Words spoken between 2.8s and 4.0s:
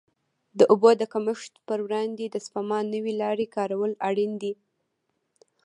نوې لارې کارول